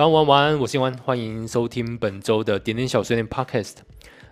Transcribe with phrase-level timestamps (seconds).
[0.00, 3.74] 早安，晚安，我是安，欢迎收听本周的点点小碎念 Podcast。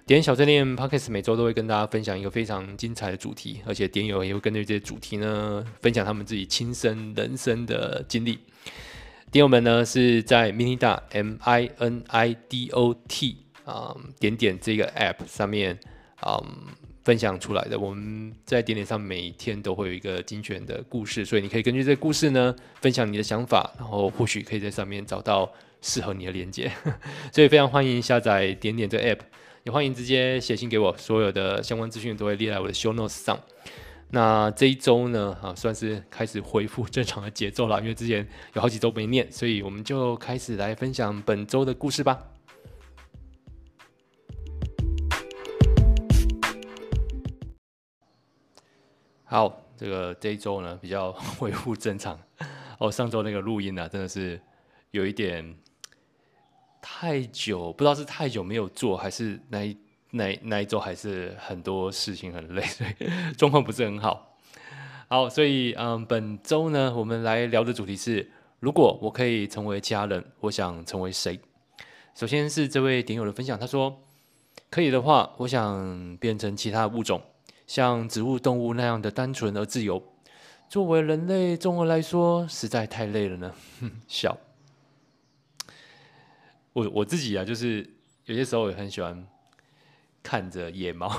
[0.07, 8.39] 点点小碎念 Podcast 每周都会跟大家分享一个非常精彩的主题，而且点友也会根据这些主题呢，分享他们自己亲身人生的经历。
[9.31, 15.79] 点友们呢是在 Minidot M I N I D O T 啊、点点这个 App 上面
[16.21, 16.43] 啊。
[17.09, 26.71] 分享出来的，我们在点点上每天都会有一个精选的故事，所以你可以根据这个故事呢，分享你的想法，然后或许可以在上面找到适合你的连接。
[27.33, 29.21] 所以非常欢迎下载点点这 app，
[29.65, 33.41] 也欢迎直接写信给我，所有的相关资讯都会列在我的 show notes 上。
[34.11, 42.38] 那这一周呢，啊，算是开始恢复正常的节奏了，因为之前有好几周没念，所以我们就开始来分享本周的故事吧。
[49.31, 52.19] 好，这个这一周呢比较 恢复正常。
[52.79, 54.41] 哦，上周那个录音呢、啊，真的是
[54.91, 55.55] 有一点
[56.81, 59.77] 太久，不知道是太久没有做，还是那一
[60.13, 62.95] 那那一周还是很多事情很累， 所以
[63.37, 64.39] 状况不是很好。
[65.09, 71.39] 好，所以嗯，本周呢，我们来聊的主题是：如果我可以成为其他人，我想成为谁？
[72.15, 74.01] 首先是这位点友的分享，他说：
[74.71, 77.21] 可以的话，我想变成其他物种。
[77.69, 80.03] 像植物、动物那样的单纯而自由，
[80.69, 83.55] 作为人类综合来说，实在太累了呢。
[84.09, 84.37] 笑。
[86.73, 87.89] 我我自己啊，就是
[88.25, 89.27] 有些时候也很喜欢
[90.23, 91.13] 看着野猫，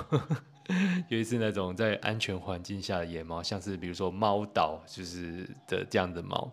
[1.08, 6.52] 尤其是那种在安全环境下的野猫，像是比如说猫岛，就是的这样的猫。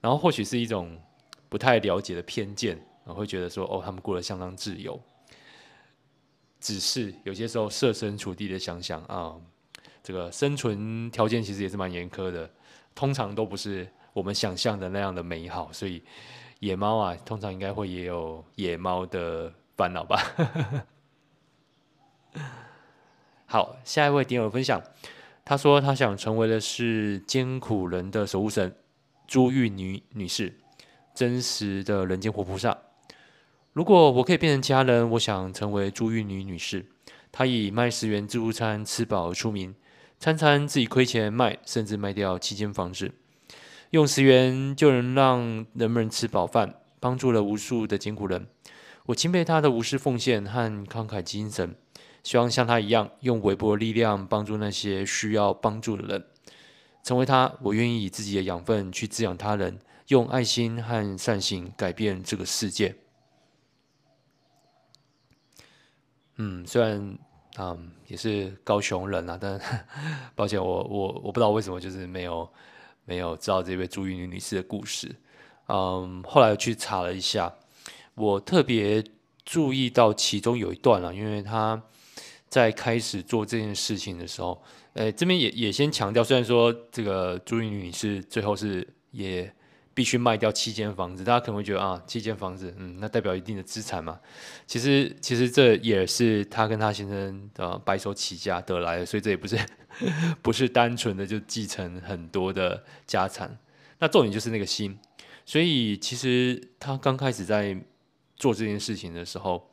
[0.00, 1.00] 然后或许是一种
[1.48, 5.00] 不太了解的偏见，我会觉得说，哦，他们过得相当自由。
[6.62, 9.34] 只是有些时候设身处地的想想啊，
[10.00, 12.48] 这个生存条件其实也是蛮严苛的，
[12.94, 16.00] 通常都不是我们想象的那样的美好，所以
[16.60, 20.22] 野猫啊，通常应该会也有野猫的烦恼吧。
[23.46, 24.80] 好，下一位点友分享，
[25.44, 28.72] 他说他想成为的是艰苦人的守护神
[29.26, 30.60] 朱玉女女士，
[31.12, 32.78] 真实的人间活菩萨。
[33.72, 36.84] 如果我可以变成家人，我想成为朱玉女女士。
[37.30, 39.74] 她以卖十元自助餐吃饱而出名，
[40.18, 43.10] 餐餐自己亏钱卖，甚至卖掉七间房子，
[43.88, 48.46] 用十元就能让人们吃饱饭，帮助了无数的艰苦人。
[49.06, 51.74] 我钦佩她的无私奉献和慷慨精神，
[52.22, 56.22] 希望像她一样，用微薄的力量帮助那些需要帮助的人。
[57.02, 59.78] 成为她，我愿意以自己的养分去滋养他人，
[60.08, 62.96] 用爱心和善行改变这个世界。
[66.44, 67.18] 嗯，虽然
[67.56, 69.60] 嗯也是高雄人啊，但
[70.34, 72.48] 抱歉，我我我不知道为什么就是没有
[73.04, 75.14] 没有知道这位朱玉女女士的故事。
[75.68, 77.54] 嗯，后来去查了一下，
[78.16, 79.04] 我特别
[79.44, 81.80] 注意到其中有一段了，因为她
[82.48, 84.60] 在开始做这件事情的时候，
[84.94, 89.54] 呃，这边也也先强调，虽然说这个朱玉女女士最后是也。
[89.94, 94.18] 必须卖掉七间房子，大家可能会觉得啊，七间房子，嗯，那代表一定的资产嘛。
[94.66, 99.58] 其实，其实这也是他跟他先生的白手起家得来的，所以这也不是
[100.40, 103.58] 不是单纯的就继承很多的家产。
[103.98, 104.98] 那重点就是那个心。
[105.44, 107.76] 所以，其实他刚开始在
[108.36, 109.70] 做这件事情的时候，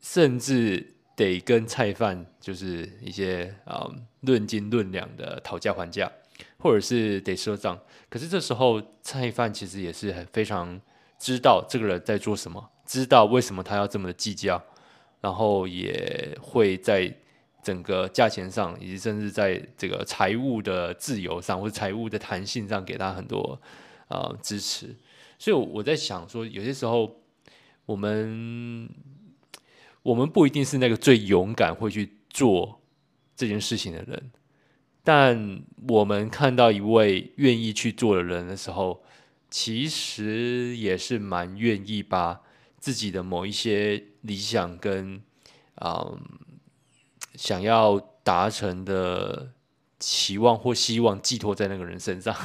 [0.00, 3.90] 甚至得跟菜贩就是一些啊
[4.20, 6.12] 论斤论两的讨价还价。
[6.60, 10.80] 或者是得赊账，可是这时候菜贩其实也是很非常
[11.18, 14.60] 知道这个人在做什么，知道为什么他要这么的计较，
[15.20, 17.14] 然后也会在
[17.62, 23.60] 整个价钱上，以及甚至在这个财务的自由上或者财务的弹性上给他很多
[24.08, 24.96] 啊、呃、支持。
[25.38, 27.20] 所以我在想说，有些时候
[27.86, 28.90] 我们
[30.02, 32.80] 我们不一定是那个最勇敢会去做
[33.36, 34.30] 这件事情的人。
[35.10, 39.02] 但我们看到一位愿意去做的人的时候，
[39.48, 42.42] 其实也是蛮愿意把
[42.78, 45.22] 自己的某一些理想跟
[45.76, 46.20] 嗯
[47.36, 49.54] 想要达成的
[49.98, 52.36] 期望或希望寄托在那个人身上。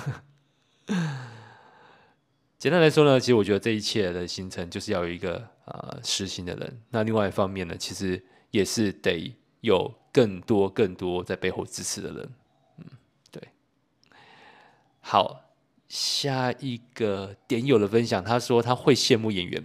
[2.58, 6.82] 简单来说呢，其实我觉得这一切的形成就是要有一个、呃、实行的人。
[6.92, 12.32] 那另外一方面呢，其实也是得有更多更多在背后支持的人。
[15.06, 15.52] 好，
[15.90, 19.62] 下一个点友的分享，他说他会羡慕演员，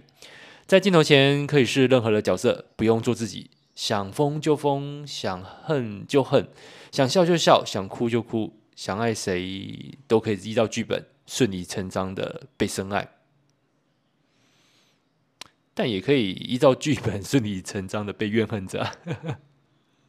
[0.67, 6.49] 在镜头前可以是任何的角色，不用做自己，想疯就疯，想恨就恨，
[6.91, 13.09] 想笑就笑，想哭就哭，想爱谁都可以依照剧本顺理成章的被深爱。
[15.73, 18.91] 但也可以依照剧本顺理成章的被怨恨着。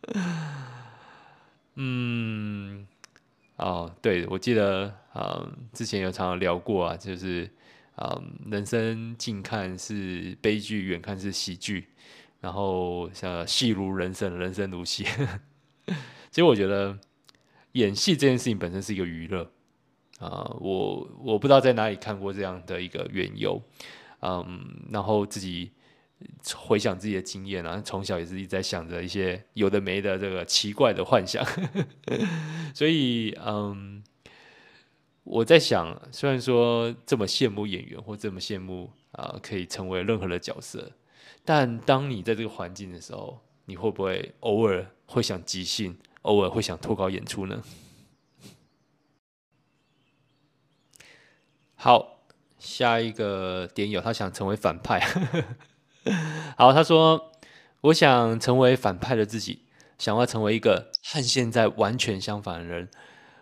[1.77, 2.89] 嗯，
[3.57, 7.51] 哦，对，我记得，嗯，之前有常常聊过啊，就是，
[7.97, 11.89] 嗯，人生近看是悲剧，远看是喜剧，
[12.41, 15.05] 然后像戏如人生，人生如戏。
[16.31, 16.97] 其实我觉得
[17.73, 19.51] 演戏这件事情本身是一个娱乐
[20.21, 23.61] 啊，我我不知道在哪里看过这样的一个缘由。
[24.23, 25.73] 嗯，然后自己
[26.55, 31.43] 回想自己的经验啊，从小也是一直在想着一些有的没的这个奇怪的幻想，
[32.75, 34.05] 所以嗯，
[35.31, 40.91] 我在想，虽然说这么羡慕演员或这么羡慕啊，可以成为任何的角色，
[41.45, 47.63] 但当你在这个环境的时候，你会不会偶尔会想即兴，偶尔会想脱稿演出呢？
[51.77, 52.17] 好。
[52.59, 55.01] 下一个点友，他想成为反派。
[56.59, 57.33] 好，他说
[57.81, 59.65] ：“我想成为反派的自己，
[59.97, 62.91] 想要成为一个和现在完全相反的人。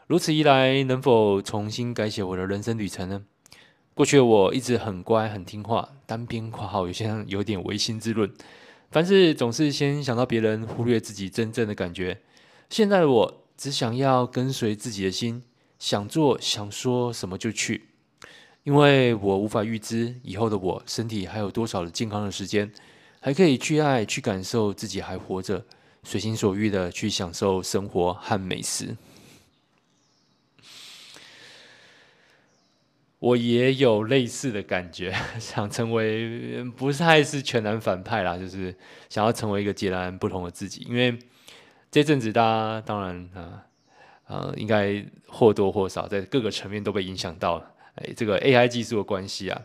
[0.08, 3.26] 如此一来，能否重新改写我的人生旅程呢？
[3.92, 8.32] 过去的我一直很乖、很听话，单边括号有些有点违心之论，
[8.90, 12.22] 凡事总是先想到别人，忽略自己真正的感觉。
[12.70, 15.42] 现在的我只想要跟随自己的心，
[15.78, 17.88] 想做、想说什么就去。”
[18.64, 22.72] 因为我无法预知以后的我身体还有多少的健康的时间，
[23.20, 25.66] 还可以去爱、去感受自己还活着，
[26.02, 28.96] 随心所欲的去享受生活和美食。
[33.20, 38.74] 我也有类似的感觉， 想成为不太是全然反派啦，就是
[39.08, 40.86] 想要成为一个截然不同的自己。
[40.88, 41.18] 因为
[41.90, 43.64] 这阵子大家当然啊，
[44.26, 47.74] 呃，应该或多或少在各个层面都被影响到了。
[47.96, 49.62] 哎，这个 AI 技术的关系啊，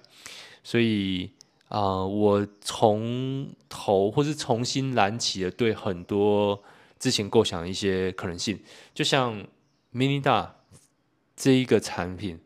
[0.64, 1.32] 所以
[1.68, 6.64] 啊、我从头或是重新燃起了对很多
[7.00, 8.60] 之前构想的一些可能性，
[8.94, 9.44] 就像
[9.92, 10.50] Minida
[11.36, 12.40] 这一个产品，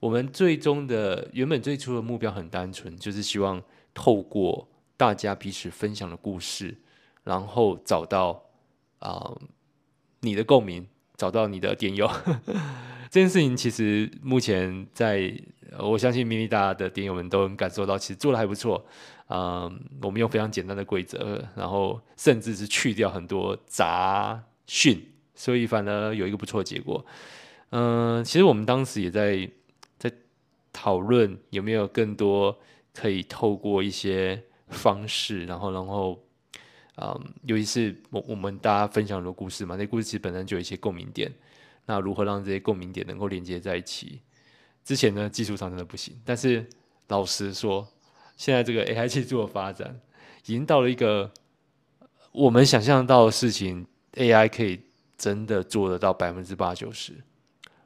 [0.00, 3.62] 我们最终的原本最初的目标很单纯，就是希望
[3.94, 4.66] 透过
[4.96, 6.76] 大家彼此分享的故事，
[7.22, 8.42] 然后找到
[8.98, 9.30] 啊、
[10.20, 10.86] 你的共鸣，
[11.16, 12.10] 找到你的点友。
[13.10, 15.34] 这件事情其实目前在，
[15.78, 18.86] 我相信 Minida 的点友们都能感受到，其实做得还不错。
[19.28, 25.04] 嗯，我们用非常简单的规则，然后甚至是去掉很多杂讯，
[25.34, 27.04] 所以反而有一个不错的结果。
[27.70, 29.48] 嗯，其实我们当时也在
[30.82, 32.58] 讨论有没有更多
[32.94, 36.18] 可以透过一些方式，然后然后，
[36.96, 41.30] 嗯，尤其是我我们大家分享很多故事嘛，那故事其实本身就有一些共鸣点。
[41.84, 44.22] 那如何让这些共鸣点能够连接在一起？
[44.82, 46.18] 之前呢，技术上真的不行。
[46.24, 46.66] 但是
[47.08, 47.86] 老实说，
[48.38, 50.00] 现在这个 AI 技术的发展，
[50.44, 51.30] 已经到了一个
[52.32, 54.80] 我们想象到的事情，AI 可以
[55.18, 57.12] 真的做得到百分之八九十，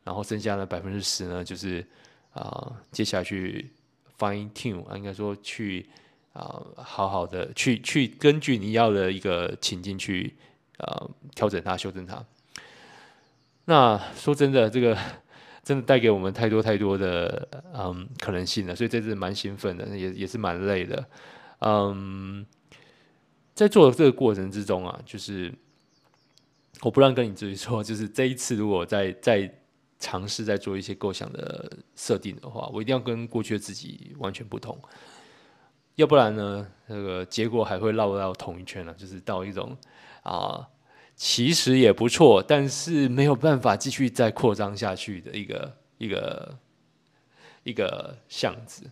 [0.05, 1.85] 然后剩下的百分之十呢，就是
[2.35, 3.71] 啊、接下来去
[4.19, 5.89] fine tune，应该说去
[6.33, 10.35] 啊、好好的去去根据你要的一个情境去
[10.79, 12.25] 啊、调整它，修正它。
[13.67, 14.99] 那说真的，这个
[15.63, 21.07] 真的带给我们太多太多的嗯可能性了，所以这次蛮兴奋的，也也是蛮累的。
[21.61, 22.45] 嗯，
[23.55, 25.55] 在做这个过程之中啊，就是
[26.83, 29.51] 我不让跟你自己说，就是这一次如果再再
[29.99, 34.79] 尝试再做一些构想的设定的话，我一定要跟过去的自己完全不同，
[35.95, 39.77] 要不然呢，那个结果还会绕到同一圈了，就是到一种
[40.23, 40.69] 啊。
[41.17, 46.59] 其实也不错，但是没有办法继续再扩张下去的一个 一个
[47.63, 48.91] 一个巷子。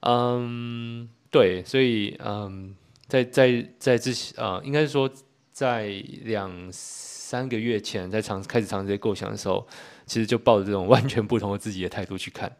[0.00, 5.10] 嗯，对，所以嗯，在在在之前啊，应该是说
[5.50, 5.86] 在
[6.24, 6.70] 两
[7.30, 9.64] 三个月前在尝开始尝试这些构想的时候，
[10.04, 12.50] 其实就抱着这种完全不同的自己的态度去看。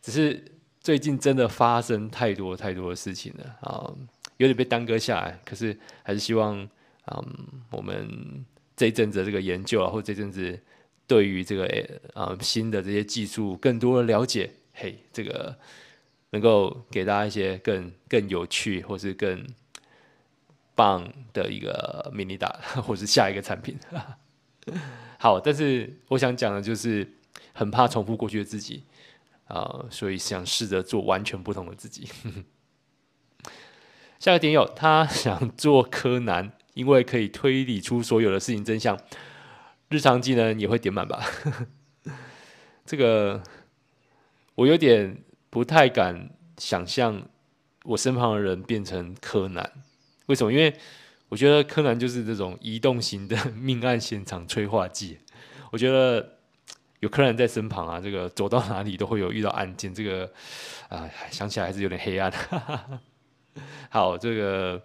[0.00, 0.44] 只是
[0.80, 3.92] 最近真的发生太多太多的事情了啊，
[4.36, 5.40] 有点被耽搁下来。
[5.44, 6.68] 可是还是希望。
[7.06, 7.22] 嗯
[7.70, 8.08] 我们
[8.74, 10.58] 这一阵子这个研究啊，或这阵子
[11.06, 11.66] 对于这个
[12.14, 15.54] 呃、新的这些技术更多的了解，嘿，这个
[16.30, 19.46] 能够给大家一些更更有趣或是更
[20.74, 22.52] 棒的一个 Minida，
[22.82, 23.78] 或是下一个产品。
[25.18, 27.06] 好，但是我想讲的就是
[27.52, 28.84] 很怕重复过去的自己
[29.46, 32.08] 啊、呃，所以想试着做完全不同的自己。
[34.18, 36.52] 下一个点友，他想做柯南。
[36.74, 38.98] 因为可以推理出所有的事情真相，
[39.90, 41.24] 日常技能也会点满吧？
[42.84, 43.40] 这个
[44.56, 47.28] 我有点不太敢想象
[47.84, 49.70] 我身旁的人变成柯南。
[50.26, 50.52] 为什么？
[50.52, 50.74] 因为
[51.28, 55.18] 我觉得柯南就是这种移动型的命案现场催化剂。
[55.70, 56.38] 我觉得
[57.00, 59.92] 有柯南在身旁啊，这个走到哪里都会有遇到案件。
[59.92, 60.30] 这个
[60.88, 62.32] 啊，想起来还是有点黑暗。
[63.90, 64.80] 好，这个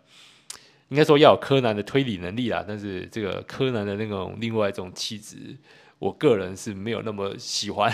[0.89, 5.55] 应该说要有柯南的推理能力啦，但是这个柯南的那种另外一种气质，
[5.99, 7.93] 我个人是没有那么喜欢。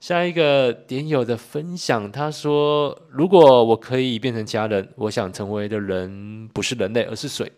[0.00, 7.50] 下一个点友的分享，他说：“如果我可以变成家人，我想成为的人不是人类，而是水，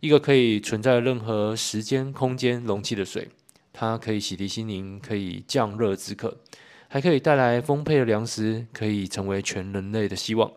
[0.00, 3.28] 一个可以存在任何时间、空间容器的水。
[3.70, 6.38] 它可以洗涤心灵，可以降热止渴，
[6.88, 10.50] 还可以带来丰沛的粮食，可以成为全人类的希望，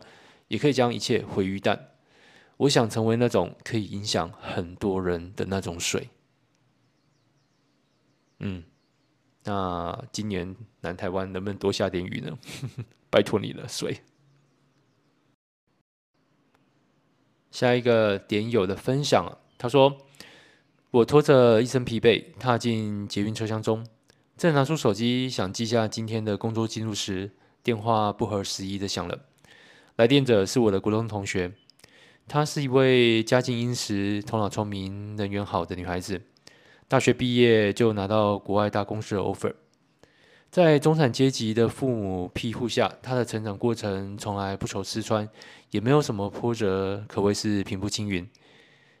[0.48, 1.90] 也可以将一切毁于蛋。
[2.56, 6.08] 我想成为那种可以影响很多人的那种水。”
[8.40, 8.64] 嗯。
[9.44, 12.38] 那今年南台湾能不能多下点雨呢？
[13.10, 14.00] 拜托你了，水。
[17.50, 19.98] 下一个点友的分享，他说
[20.90, 23.86] ：“我拖着一身疲惫踏进捷运车厢中，
[24.38, 27.32] 正拿出手机想记下今天的工作记录时，
[27.62, 29.26] 电话不合时宜的响了。
[29.96, 31.52] 来电者是我的国中同学，
[32.26, 36.22] 她是一位家境殷实、头脑聪明、人缘好的女孩子。”
[36.92, 39.54] 大学毕业就拿到国外大公司的 offer，
[40.50, 45.26] 在中产阶级的父母庇护下，他的成长过程从来不愁吃穿，
[45.70, 48.28] 也没有什么波折，可谓是平步青云。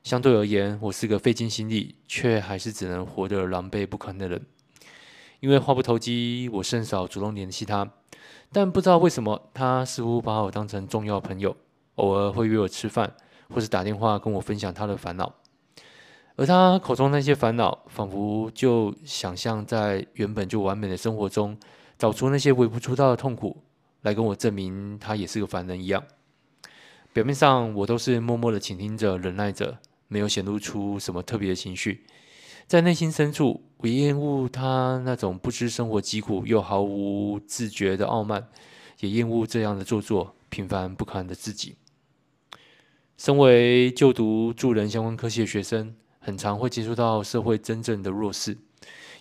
[0.04, 4.40] 相对而言，我是个费尽心力却还是只能活得狼狈不堪的人。
[5.40, 7.92] 因为话不投机，我甚少主动联系他，
[8.50, 11.54] 但不知道为什么，他似乎把我当成重要朋友，
[11.96, 13.12] 偶尔会约我吃饭，
[13.50, 15.34] 或是打电话跟我分享他的烦恼。
[16.36, 21.58] 而他口中那些烦恼，仿佛就想象在原本就完美的生活中，
[21.98, 23.62] 找出那些微不足道的痛苦，
[24.00, 26.02] 来跟我证明他也是个凡人一样。
[27.12, 32.06] 表面上我都是默默的倾听着、忍耐着，没有显露出什么特别的情绪。
[32.66, 38.48] 在内心深处，我厌恶他那种不知生活疾苦又毫无自觉的傲慢，
[39.00, 41.76] 也厌恶这样的做作、平凡不堪的自己。
[43.18, 45.94] 身为就读助人相关科系的学生。
[46.22, 48.56] 很常会接触到社会真正的弱势，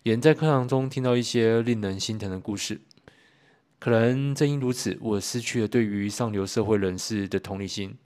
[0.04, 2.80] 也能在课堂中听到一些令人心疼的故事。
[3.80, 7.98] 可能正因如此，我失去了对于上流社会人士的同理心。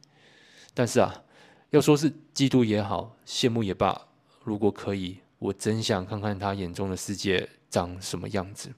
[0.73, 1.25] 但是啊，
[1.71, 4.07] 要说是嫉妒也好，羡慕也罢，
[4.45, 8.73] 如果可以，我真想看看他眼中的世界长什么样子。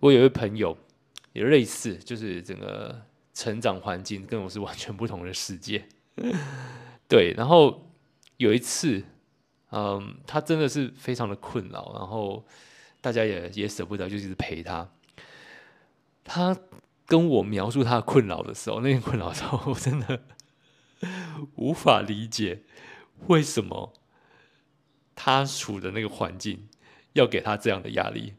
[0.00, 0.76] 我有一位朋友，
[1.34, 3.11] 也类似，就是整个。
[3.34, 5.86] 成长环境跟我是完全不同的世界，
[7.08, 7.32] 对。
[7.36, 7.90] 然后
[8.36, 9.02] 有一次，
[9.70, 12.46] 嗯，他真的是非常的困扰，然后
[13.00, 14.90] 大家也也舍不得，就一直陪他。
[16.24, 16.56] 他
[17.06, 20.22] 跟我描述他的困扰的时候，那天困扰的时候，我真的
[21.56, 22.62] 无法理解
[23.28, 23.92] 为什么
[25.14, 26.68] 他处的那个环境
[27.14, 28.34] 要给他这样的压力，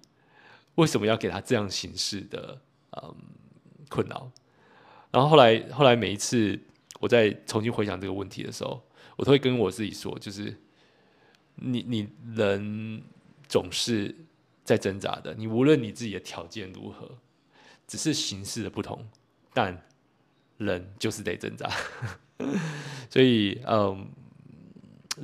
[0.75, 3.15] 为什么要给他这样形式的嗯
[3.89, 4.31] 困扰。
[5.13, 6.59] 然后后来，后来每一次
[6.99, 8.81] 我再重新回想这个问题的时候，
[9.15, 10.59] 我都会跟我自己说，就是
[11.53, 13.03] 你你人
[13.47, 14.13] 总是
[14.63, 17.19] 在挣扎的，你无论你自己的条件如何，
[17.85, 19.07] 只是形式的不同，
[19.53, 19.79] 但
[20.57, 21.69] 人就是得挣扎。
[23.07, 24.07] 所以，嗯，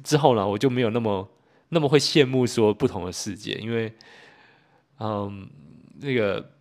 [0.03, 1.27] 之后呢，我就没有那么
[1.69, 3.91] 那么会羡慕说不同的世界，因为，
[5.00, 5.50] 嗯，
[6.00, 6.51] 那个。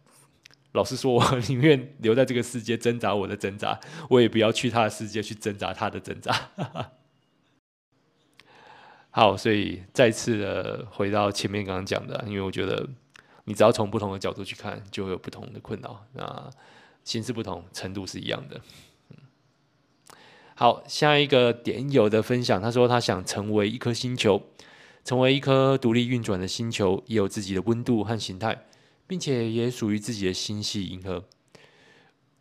[0.78, 3.76] 老实说，我宁愿留在这个世界挣扎我的挣扎，
[4.08, 6.32] 我也不要去他的世界去挣扎他的挣扎。
[9.10, 12.88] 好，所以再次的回到前面刚刚讲的，因为我觉得
[13.46, 16.06] 你只要从不同的角度去看，就会有不同的困扰。
[16.12, 16.48] 那
[17.02, 18.60] 形式不同，程度是一样的。
[20.54, 24.40] 好，下一个点友的分享，他说他想成为一颗星球，
[25.04, 28.66] 成为一颗独立运转的星球，也有自己的温度和形态。
[29.08, 31.24] 并且也属于自己的星系银河，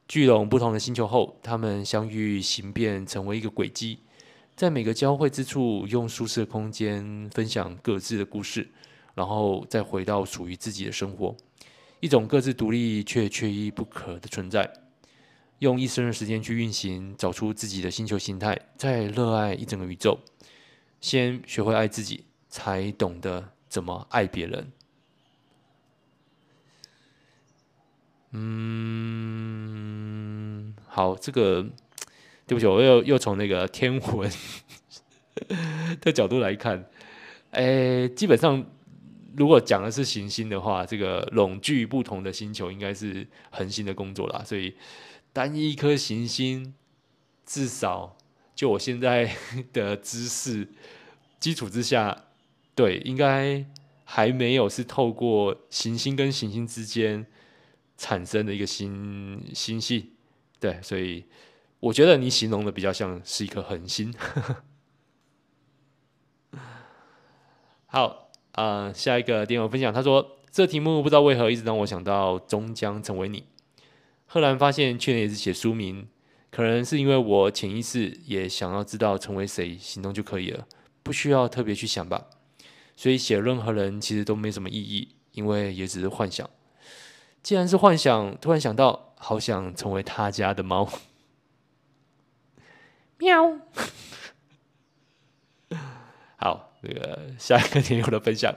[0.08, 4.00] 聚拢不同的星球后，他们相遇形变成为一个轨迹，
[4.54, 8.70] 在每个交汇之处，用舒适的空间分享各自的故事，
[9.16, 11.34] 然后再回到属于自己的生活，
[12.02, 14.70] 一种各自独立却缺一不可的存在，
[15.60, 20.20] 用一生的时间去运行，找出自己的星球形态，再热爱一整个宇宙。
[21.00, 24.72] 先学会爱自己，才懂得怎么爱别人。
[30.70, 31.68] 嗯，好，这个
[32.46, 34.32] 对不起，我又又从那个天文
[36.02, 36.88] 的角度来看，
[37.52, 38.64] 哎，基本上
[39.36, 44.44] 如果讲的是行星的话，这个拢聚不同的星球应该是恒星的工作啦。
[44.46, 44.76] 所以
[45.34, 46.76] 单一颗行星，
[47.46, 48.16] 至少
[48.56, 49.36] 就我现在
[49.74, 50.68] 的知识
[51.40, 52.26] 基础之下，
[52.76, 53.66] 对，应该
[54.04, 57.26] 还没有是透过行星跟行星之间
[57.98, 60.14] 产生的一个星星系。
[60.60, 61.26] 对，所以
[61.80, 64.14] 我觉得你形容的比较像是一颗恒星。
[67.88, 68.26] 好。
[68.54, 73.44] 啊、呃，下一个电友分享，他说这题目不知道为何一直让我想到终将成为你。
[74.26, 76.08] 赫然发现去年也是写书名，
[76.50, 80.66] 可能是因为我潜意识也想要知道成为谁，行动就可以了，
[81.04, 82.26] 不需要特别去想吧。
[82.96, 86.50] 所以写任何人其实都没什么意义，因为也只是幻想。
[87.48, 90.86] 既然是幻想，突然想到，好想成为他家的猫。
[93.20, 93.58] 喵。
[96.36, 96.74] 好。
[96.82, 98.54] 那个下一个听友的分享，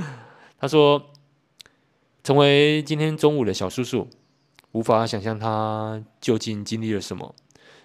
[0.60, 1.14] 他说
[2.22, 4.06] ：“成为今天中午的小叔叔，
[4.72, 7.34] 无法想象他究竟经历了什么。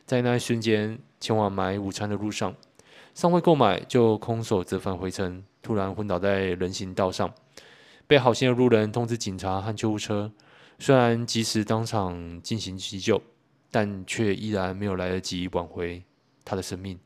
[0.06, 2.54] 在那一瞬间，前往买午餐的路上，
[3.16, 7.34] 尚未购买就空手折返回程，突然昏倒在人行道上，
[8.12, 10.30] 被好心的路人通知警察和救护车。
[10.78, 13.24] 虽然及时当场进行急救，
[13.72, 16.04] 但却依然没有来得及挽回
[16.44, 17.00] 他的生命。”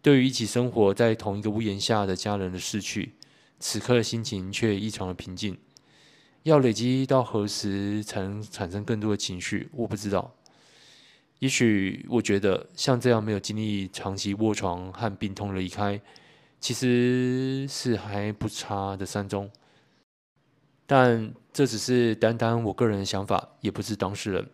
[0.00, 3.12] 对于一起生活在同一个屋檐下的家人的逝去，
[3.60, 5.58] 此刻的心情却异常的平静。
[6.44, 9.68] 要累积到何时才能产生更多的情绪？
[9.74, 10.32] 我不知道。
[11.40, 16.00] 也许我觉得像这样没有经历长期卧床和病痛的离开，
[16.58, 19.50] 其实是还不差的三中。
[20.86, 24.50] 但这只是单单我个人的想法，也不是当事人。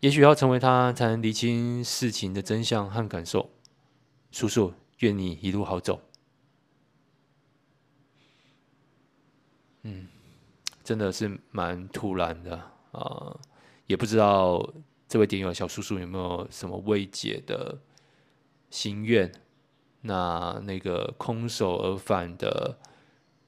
[0.00, 3.50] 也许要成为他，才能厘清事情的真相和感受。
[4.30, 6.00] 叔叔，愿你一路好走。
[9.82, 10.08] 嗯，
[10.84, 13.40] 真的是蛮突然的啊，呃，
[13.86, 14.74] 也不知道
[15.08, 17.78] 这位点友小叔叔有没有什么未解的
[18.68, 19.32] 心愿？
[20.02, 22.78] 那那个空手而返的，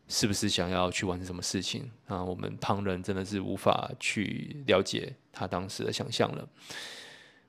[0.08, 1.90] 是不是想要去完成什么事情？
[2.06, 6.48] 啊，我们旁人真的是无法去了解他当时的想象了。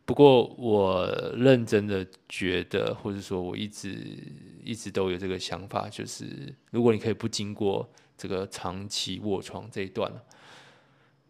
[0.05, 4.17] 不过，我认真的觉得，或者说我一直
[4.63, 10.11] 一直都有这个想法，就是如果你可以不经过这个长期卧床这一段，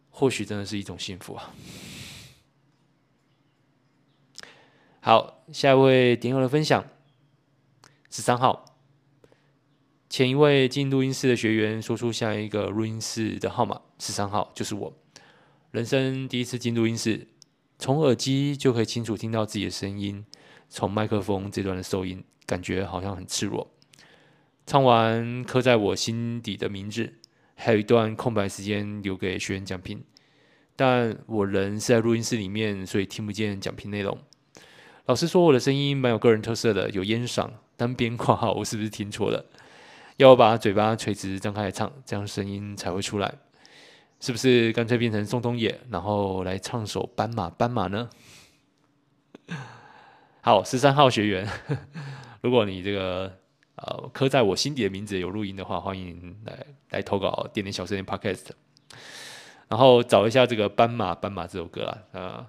[0.08, 1.54] 或许真的是一种幸福啊。
[5.00, 6.84] 好，下一位点友的分享，
[8.10, 8.69] 十三号，
[10.10, 14.92] 前一位进录音室的学员说出下一个录音室的号码，十三号就是我，
[15.70, 17.28] 人生第一次进录音室。
[17.78, 20.26] 从耳机就可以清楚听到自己的声音，
[20.68, 23.70] 从麦克风这段的收音，感觉好像很赤裸。
[24.66, 27.12] 唱完刻在我心底的名字，
[27.54, 30.02] 还有一段空白时间留给学员讲评，
[30.74, 34.18] 但我人是在录音室里面，所以听不见讲评内容。
[35.06, 39.46] 老师说我的声音蛮有个人特色的，有烟嗓，单边括号，我是不是听错了？
[40.20, 43.34] 要我把嘴巴垂直张开来唱，这样声音才会出来。
[44.20, 48.10] 是不是干脆变成宋冬野，然后来唱首《斑马斑马》呢？
[50.42, 51.48] 好，十三号学员，
[52.42, 53.34] 如果你这个
[53.76, 58.50] 呃刻在我心底的名字有录音的话，欢迎来来投稿，点点小声音 Podcast，
[59.68, 61.98] 然后找一下这个《斑马斑马》这首歌啊。
[62.12, 62.46] 呃，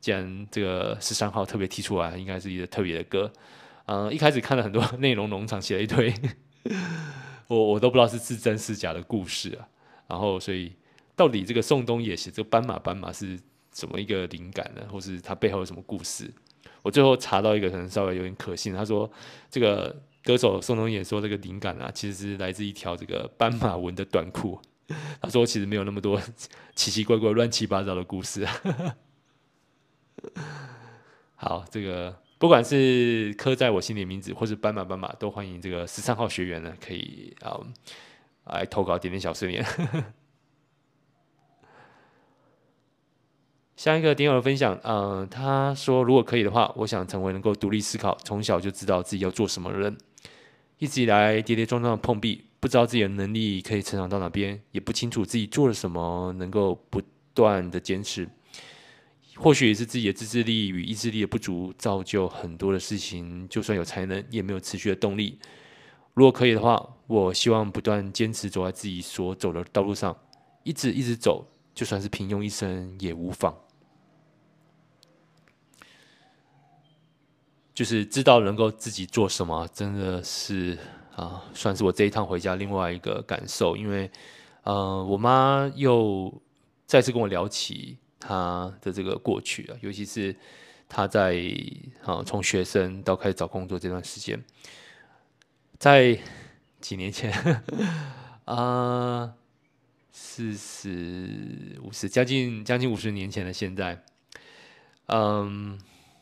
[0.00, 3.32] 既然这个十三号特别提出来，应该是一个特别的歌。
[3.86, 6.12] 嗯、一开始看了很多内容农场写了一堆，
[7.58, 9.68] 我我都不知道是是真是假的故事啊。
[10.08, 10.72] 然后所以。
[11.14, 13.38] 到底这个宋冬野写这个斑马斑马是
[13.74, 14.80] 什么一个灵感呢？
[14.90, 16.28] 或是他背后有什么故事？
[16.80, 19.08] 我最后查到一个可能稍微有点可信，他说
[19.50, 24.58] 这个歌手宋冬野说这个灵感啊，其实是来自一条这个斑马纹的短裤。
[25.20, 26.18] 他说其实没有那么多
[26.74, 28.48] 奇奇怪怪、乱七八糟的故事。
[31.36, 37.56] 好，这个不管是刻在我心里的名字，或是斑马斑马，都欢迎这个十三号学员呢，可以啊
[38.46, 39.62] 来投稿，点点小视频。
[43.76, 49.96] 下一个点友的分享，嗯、他说如果可以的话，我想成为能够独立思考、从小就知道自己要做什么的人。
[50.78, 57.00] 一直以来跌跌撞撞的碰壁，不知道自己的能力可以成长到哪边，也不清楚自己做了什么能够不
[57.34, 58.28] 断的坚持。
[59.36, 65.38] 或许也是自己的自制力与意志力的不足，造就很多的事情，就算有才能，也没有持续的动力。
[66.14, 70.16] 如果可以的话，我希望不断坚持走在自己所走的道路上，
[70.62, 71.46] 一直一直走。
[71.74, 73.56] 就算是平庸一生也无妨，
[77.72, 80.78] 就是知道能够自己做什么，真的是
[81.16, 84.10] 啊，算是我这一趟回家另外一个感受，因为
[84.64, 86.42] 呃，我妈又
[86.86, 90.34] 再次跟我聊起他的这个过去啊，尤其是
[90.88, 91.42] 他在
[92.04, 94.40] 啊从学生到开始找工作这段时间，
[95.78, 96.16] 在
[96.80, 97.32] 几年前
[98.46, 99.34] 啊，
[100.12, 104.04] 四十五十将近将近五十年前的现在，
[105.06, 105.78] 嗯，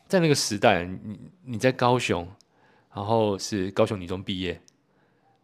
[0.07, 2.27] 在那个时代，你你在高雄，
[2.95, 4.59] 然后是高雄女中毕业。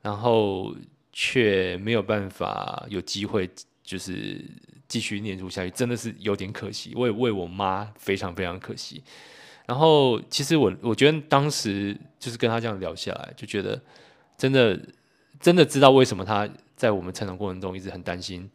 [0.03, 0.73] 然后
[1.11, 3.49] 却没有办法有机会，
[3.87, 4.43] 就是
[4.89, 6.91] 继续念书下去，真的是有点可惜。
[6.93, 9.01] 我也为我妈非常非常可惜。
[9.65, 13.81] 然后其实我我觉得当时就是跟她这样聊下来，就觉得
[14.37, 14.77] 真的
[15.39, 18.49] 真的知道为什么她在我们成长过程中一直很担心，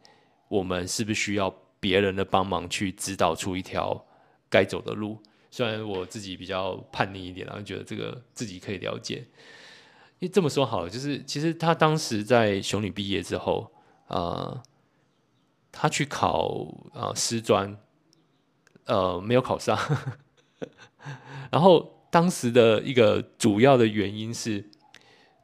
[0.49, 4.05] 我们是不是需要别人的帮忙去指导出一条
[4.51, 5.18] 该走的路。
[5.51, 9.25] 虽然我自己比较叛逆一点，然后觉得这个自己可以了解。
[10.18, 13.71] 因为这么说好了，就是其实他当时在熊女毕业之后，
[14.07, 14.62] 呃，
[15.73, 17.77] 他去考呃师专，
[18.85, 19.77] 呃没有考上，
[21.51, 24.65] 然后当时的一个主要的原因是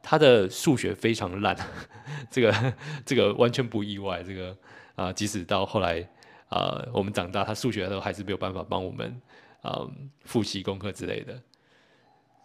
[0.01, 1.57] 他的数学非常烂，
[2.31, 2.73] 这个
[3.05, 4.55] 这个完全不意外，这个
[4.95, 6.07] 啊、即使到后来
[6.49, 9.21] 啊、我们长大，他数学都还是没有办法帮我们
[9.61, 9.85] 啊、
[10.23, 11.41] 复习功课之类的。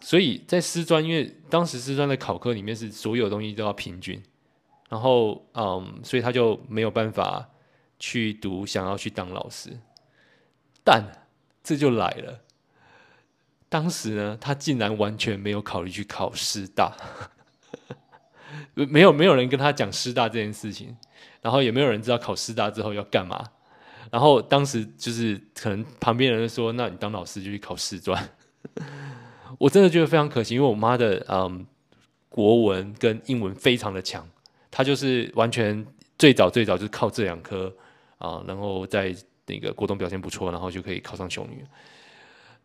[0.01, 4.23] 所以在师专，因为当时师专的考科里面是所有东西都要平均，
[4.91, 7.49] 然后嗯，所以他就没有办法
[7.99, 9.79] 去读想要去当老师。
[10.83, 11.03] 但
[11.63, 12.41] 这就来了，
[13.69, 16.95] 当时呢，他竟然完全没有考虑去考师大，
[18.75, 20.97] 没有没有人跟他讲师大这件事情，
[21.41, 23.51] 然后也没有人知道考师大之后要干嘛。
[24.11, 28.31] 然后当时就是可能旁边人说：“那你当老师就去考师专。
[29.59, 31.67] ”我真的觉得非常可惜，因为我妈的嗯
[32.29, 34.29] 国文跟英文非常的强，
[34.71, 35.85] 她就是完全
[36.19, 37.75] 最早最早就是靠这两科
[38.19, 39.15] 啊，然后在
[39.47, 41.65] 那个国中表现不错，然后就可以考上雄女。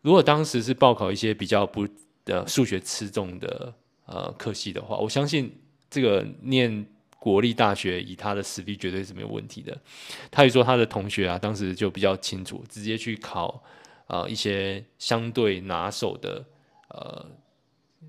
[0.01, 1.88] 如果当时是报考一些比较不
[2.25, 3.73] 的数学吃重的
[4.05, 5.51] 呃科系的话，我相信
[5.89, 6.85] 这个念
[7.19, 9.77] 国立大学以他的实力绝对是没有问题的。
[10.31, 13.63] 他也说他的同学啊，当时就比较清楚，直接去考
[14.07, 16.45] 啊、呃、一些相对拿手的。
[16.91, 17.23] 呃，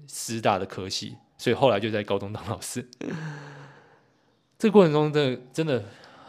[0.09, 2.89] 师大的科系，所以后来就在高中当老师。
[4.59, 5.85] 这过程中，真的真的，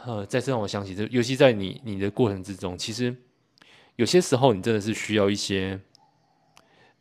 [0.06, 3.16] 呃，再次让我想起，这尤其在你你的过程之中，其实
[3.96, 5.80] 有些时候你真的是需要一些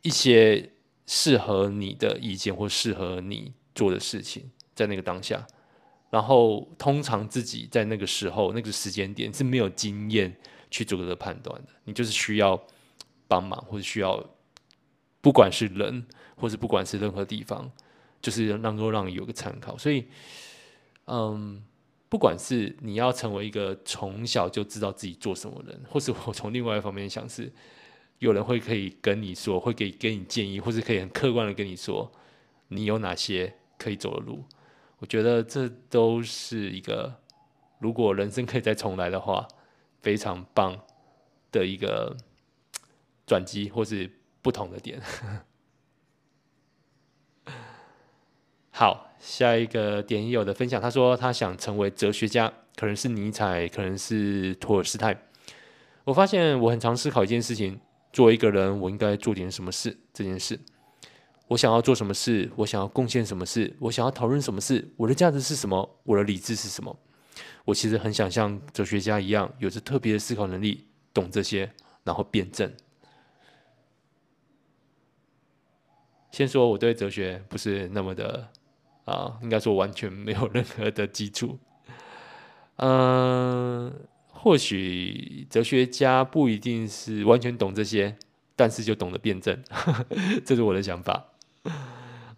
[0.03, 0.73] 一些
[1.07, 5.47] 适合你的意见或适合你做的事情，在那个当下。
[6.11, 10.37] 然后，通常自己在那个时候那个时间点是没有经验
[10.71, 12.61] 去做这个判断的，你就是需要
[13.29, 14.25] 帮忙或者需要。
[15.23, 17.71] 不管是人，或是不管是任何地方，
[18.23, 19.77] 就是能够让你有个参考。
[19.77, 20.07] 所以，
[21.05, 21.63] 嗯，
[22.11, 27.51] 不管是你要成为一个从小就知道自己做什么人， 或是我从另外一方面想是，
[28.19, 32.13] 有人会可以跟你说，会给给你建议，或是可以很客观的跟你说，
[32.69, 34.45] 你有哪些可以走的路。
[34.99, 37.23] 我觉得这都是一个，
[37.79, 39.49] 如果人生可以再重来的话，
[40.03, 40.79] 非常棒
[41.51, 42.15] 的一个
[43.27, 44.11] 转机，或是。
[44.43, 44.99] 不同的点。
[48.73, 55.17] 好，下一个点友的分享，他说他想成为哲学家，可能是尼采，可能是托尔斯泰。
[56.05, 57.79] 我发现我很常思考一件事情：
[58.13, 59.97] 作为一个人，我应该做点什么事？
[60.15, 60.59] 这件事，
[61.49, 62.51] 我想要做什么事？
[62.57, 63.77] 我想要贡献什么事？
[63.79, 64.89] 我想要讨论什么事？
[64.97, 66.01] 我的价值是什么？
[66.05, 66.99] 我的理智是什么？
[67.67, 71.71] 我其实很想像哲学家一样，有着特别的思考能力，懂这些，
[72.03, 72.73] 然后辩证。
[76.33, 78.49] 先说我对哲学不是那么的
[79.11, 81.59] 啊，应该说完全没有任何的基础。
[82.77, 83.93] 嗯，
[84.29, 88.17] 或许哲学家不一定是完全懂这些，
[88.57, 89.63] 但是就懂得辩证，
[90.47, 91.33] 这是我的想法。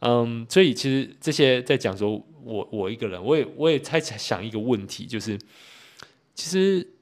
[0.01, 5.39] 嗯，所以其实这些在讲说我我一个人，我也我也在想一个问题，就是
[6.35, 6.95] 其实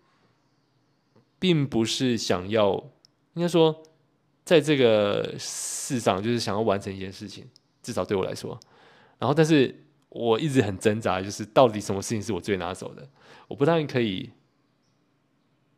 [1.38, 2.74] 并不是想要，
[3.34, 3.82] 应该说。
[4.42, 7.46] 在这个世上，就是想要完成一件事情，
[7.84, 8.58] 至少对我来说。
[9.20, 13.08] 然后，但是我一直很挣扎，就是到底什么事情是我最拿手的？
[13.46, 14.30] 我不但可以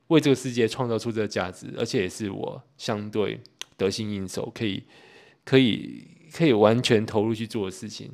[0.07, 3.39] 为这个世界创造出这个价值，而且也是我相对
[3.77, 4.85] 得心应手，可以
[5.45, 8.11] 可以可以完全投入去做的事情，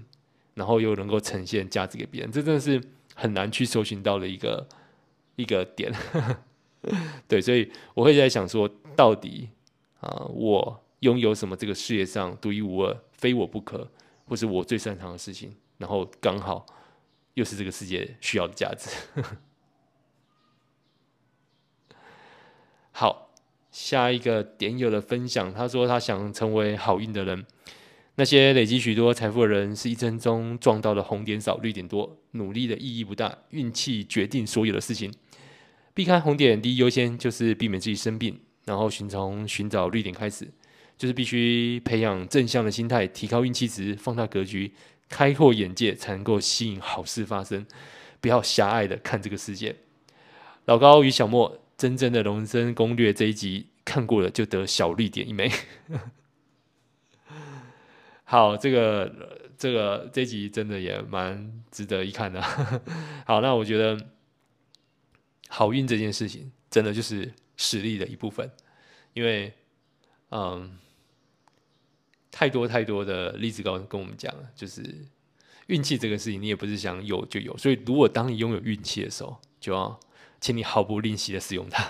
[0.54, 2.32] 然后又能够呈现价值给别人。
[2.32, 2.82] 这真的是
[3.14, 4.66] 很难去搜寻到的一个
[5.36, 5.92] 一个点。
[7.28, 9.50] 对，所以我会在想说，到底。
[10.00, 11.56] 啊，我拥有什么？
[11.56, 13.90] 这个世界上独一无二，非我不可。
[14.28, 16.66] 或是我最擅长的事情，然后刚好
[17.34, 18.90] 又是这个世界需要的价值。
[22.92, 23.30] 好，
[23.70, 27.46] 下一个点友的分享，他说他想成为好运的人。
[28.16, 35.14] 那些累积许多财富的人，是一生中撞到的红点少，绿点多，努力的意义不大，运气决定所有的事情。
[35.94, 40.50] 避开红点，第一优先就是避免自己生病，然后寻从寻找绿点开始，
[40.98, 44.74] 就是必须培养正向的心态，提高运气值，放大格局，
[45.08, 47.64] 开阔眼界，才能够吸引好事发生。
[48.20, 49.76] 不要狭隘的看这个世界。
[50.64, 55.50] 老高与小莫，真正的人生攻略这一集看过了就得小绿点一枚。
[58.24, 62.42] 好，这个这个这集真的也蛮值得一看的。
[63.24, 63.96] 好，那我觉得
[65.48, 68.50] 好运这件事情真的就是实力的一部分，
[69.14, 69.54] 因为
[70.30, 70.76] 嗯，
[72.30, 74.82] 太多太多的例子跟跟我们讲了，就是
[75.66, 77.56] 运气这个事情，你也不是想有就有。
[77.56, 79.98] 所以，如果当你拥有运气的时候，就要
[80.40, 81.88] 请你毫不吝惜的使用它，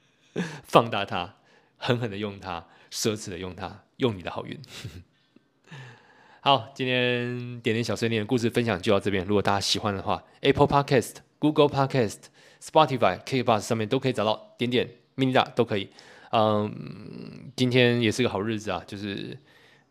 [0.62, 1.36] 放大它，
[1.76, 4.60] 狠狠的用它，奢侈的用它，用你的好运。
[6.42, 9.24] 好，今天点点小碎念的故事分享就到这边。
[9.26, 12.18] 如果大家喜欢的话，Apple Podcast、Google Podcast、
[12.62, 15.90] Spotify、KKBOX 上面都可以找到点点 mini 大都可以。
[16.30, 19.36] 嗯，今天也是个好日子啊，就是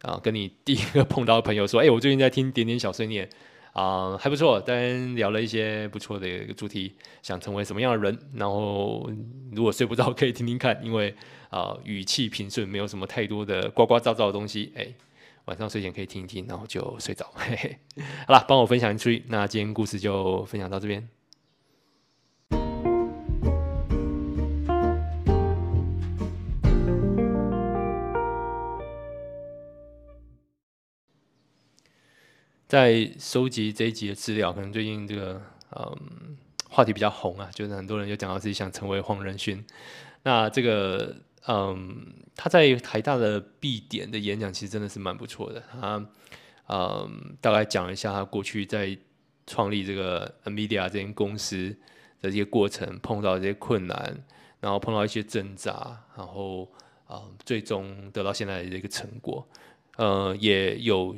[0.02, 3.30] 啊，跟你第一个碰到的朋友说，哎、我最近在听点点小碎念
[3.74, 8.18] 啊，还不错，当然聊了一些不错的一个主题，想成为什么样的人。
[8.34, 9.10] 然后
[9.52, 11.14] 如果睡不着，可以听听看，因为
[11.50, 14.88] 啊，语气平顺，没有什么太多的呱呱噪噪的东西，哎、
[15.46, 17.30] 晚上睡前可以听一听，然后就睡着。
[17.36, 17.78] 嘿嘿，
[18.26, 19.24] 好了，帮我分享出去。
[19.28, 21.19] 那今天故事就分享到这边。
[32.70, 35.42] 在收集这一集的资料，可能最近这个
[35.76, 36.38] 嗯
[36.70, 39.66] 话题比较红啊，就是很多人就讲到自己想成为黄仁勋。
[40.24, 41.16] 那这个。
[41.48, 45.64] 嗯，他在台大的毕典的演讲其实真的是蛮不错的。
[45.72, 46.06] 他
[46.68, 48.96] 嗯，大概讲了一下他过去在
[49.48, 51.70] 创立这个 NVIDIA 这间公司
[52.22, 54.24] 的这些过程，碰到这些困难，
[54.60, 56.70] 然后碰到一些挣扎，然后
[57.08, 59.48] 啊，最终得到现在的一个成果。
[59.96, 61.16] 呃，也有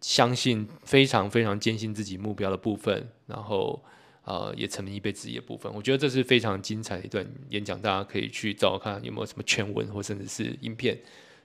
[0.00, 3.82] 相信非常非常坚信自己目标的部分，然后。
[4.22, 10.96] 呃，也成为一辈子的部分，我觉得这是非常精彩的一段演讲，大家可以去找看有没有什么全文或甚至是影片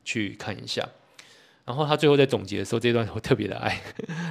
[0.03, 0.87] 去看一下。
[1.63, 3.81] 然后他最后在总结的时候，这段我特别的爱。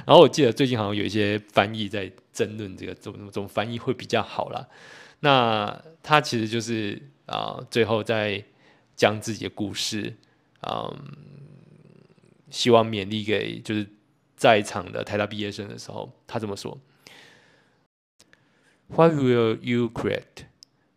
[0.05, 4.65] 然后我记得最近好像有一些翻译在争论这个怎么怎么翻译会比较好啦。
[5.19, 8.41] 那他其实就是啊、最后在
[8.95, 10.15] 将自己的故事，
[10.61, 10.95] 嗯，
[12.51, 13.85] 希望勉励给就是
[14.44, 16.78] 在场的台大毕业生的时候，他这么说。
[18.88, 20.46] What will you create?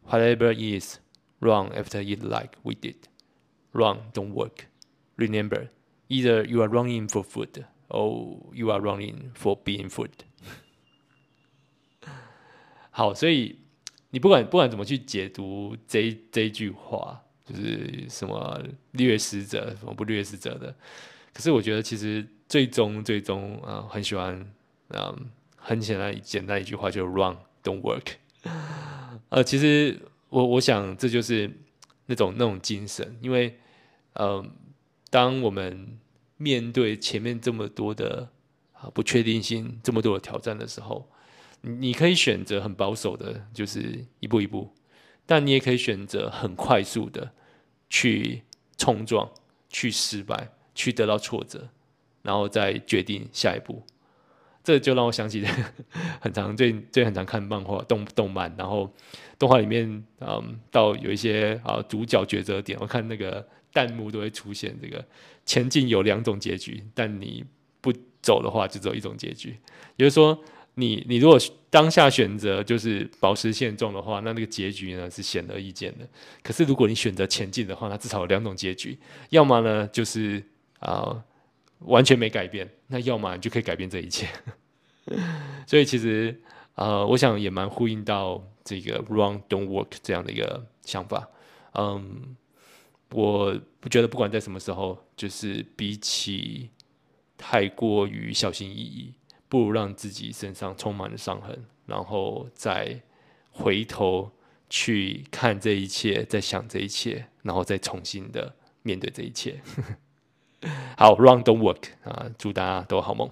[0.07, 0.97] Whatever is
[1.39, 2.95] wrong after it like we did.
[3.71, 4.65] Wrong don't work.
[5.15, 5.69] Remember,
[6.09, 10.11] either you are running for food or you are running for being food.
[12.89, 13.59] 好，所以
[14.09, 20.75] 你不管不管怎么去解读这这一句话，就是什么掠食者，什么不掠食者的。
[21.33, 24.52] 可是我觉得其实 最终最终啊，很喜欢，
[24.88, 27.36] 嗯，很简单简单一句话就 run。
[27.60, 28.12] Don't work，
[29.28, 31.50] 呃，其实我我想这就是
[32.06, 33.58] 那种那种精神，因为，
[34.14, 34.46] 呃，
[35.10, 35.98] 当我们
[36.36, 38.30] 面对前面这么多的
[38.72, 41.10] 啊不确定性，这么多的挑战的时候，
[41.60, 44.72] 你可以选择很保守的，就是一步一步，
[45.26, 47.32] 但你也可以选择很快速的
[47.90, 48.44] 去
[48.78, 49.30] 冲撞、
[49.68, 51.68] 去失败、去得到挫折，
[52.22, 53.82] 然后再决定下一步。
[54.64, 55.42] 这就让我想起
[56.20, 58.92] 很常最最很常看漫画动动漫，然后
[59.38, 65.02] 动画里面，嗯，到有一些啊主角抉择点，我看那个弹幕都会出现这个
[65.46, 67.42] 前进有两种结局，但你
[67.80, 69.56] 不走的话就只有一种结局。
[69.96, 70.38] 也就是说，
[70.74, 71.38] 你你如果
[71.70, 76.06] 当下选择就是保持现状的话，那那个结局呢是显而易见的。
[76.42, 78.98] 可是如果你选择前进的话，那至少有两种结局，
[79.30, 80.44] 要么呢就是
[80.80, 81.24] 啊。
[81.80, 84.28] 完全没改变，那要么你就可以改变这一切。
[85.66, 86.38] 所以其实，
[86.74, 91.28] 呃，我想也蛮呼应到这个 “wrong don't work” 这样的一个想法。
[91.74, 92.36] 嗯，
[93.10, 96.70] 我不觉得不管在什么时候，就是比起
[97.36, 99.14] 太过于小心翼翼，
[99.48, 103.00] 不如让自己身上充满了伤痕，然后再
[103.50, 104.30] 回头
[104.68, 109.60] 去看这一切，再想这一切，然后再重新的面对这一切。
[110.96, 113.30] 好 wrong don't work 啊祝大家都好梦